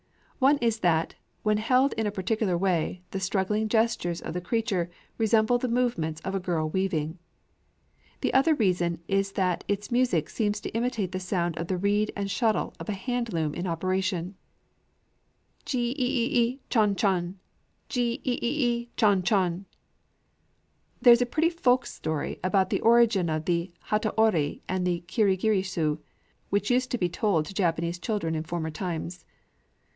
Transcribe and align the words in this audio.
One 0.39 0.57
is 0.57 0.79
that, 0.79 1.13
when 1.43 1.57
held 1.57 1.93
in 1.93 2.07
a 2.07 2.11
particular 2.11 2.57
way, 2.57 3.03
the 3.11 3.19
struggling 3.19 3.69
gestures 3.69 4.19
of 4.19 4.33
the 4.33 4.41
creature 4.41 4.89
resemble 5.19 5.59
the 5.59 5.67
movements 5.67 6.19
of 6.21 6.33
a 6.33 6.39
girl 6.39 6.67
weaving. 6.67 7.19
The 8.21 8.33
other 8.33 8.55
reason 8.55 9.03
is 9.07 9.33
that 9.33 9.63
its 9.67 9.91
music 9.91 10.31
seems 10.31 10.59
to 10.61 10.69
imitate 10.71 11.11
the 11.11 11.19
sound 11.19 11.59
of 11.59 11.67
the 11.67 11.77
reed 11.77 12.11
and 12.15 12.31
shuttle 12.31 12.73
of 12.79 12.89
a 12.89 12.93
hand 12.93 13.31
loom 13.31 13.53
in 13.53 13.67
operation, 13.67 14.33
Ji 15.67 15.93
ï 15.93 16.57
ï 16.57 16.59
ï 16.59 16.59
chon 16.71 16.95
chon! 16.95 17.37
ji 17.87 18.19
ï 18.25 18.39
ï 18.41 18.87
ï 18.89 18.89
chon 18.97 19.21
chon! 19.21 19.65
There 20.99 21.13
is 21.13 21.21
a 21.21 21.27
pretty 21.27 21.51
folk 21.51 21.85
story 21.85 22.39
about 22.43 22.71
the 22.71 22.81
origin 22.81 23.29
of 23.29 23.45
the 23.45 23.71
hataori 23.89 24.61
and 24.67 24.87
the 24.87 25.03
kirigirisu, 25.07 25.99
which 26.49 26.71
used 26.71 26.89
to 26.89 26.97
be 26.97 27.09
told 27.09 27.45
to 27.45 27.53
Japanese 27.53 27.99
children 27.99 28.33
in 28.33 28.41
former 28.41 28.71
times. 28.71 29.25